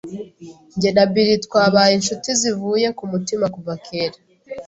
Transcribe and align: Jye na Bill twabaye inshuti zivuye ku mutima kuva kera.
Jye 0.79 0.89
na 0.95 1.05
Bill 1.11 1.29
twabaye 1.45 1.93
inshuti 1.95 2.29
zivuye 2.41 2.87
ku 2.97 3.03
mutima 3.11 3.45
kuva 3.55 3.73
kera. 3.85 4.17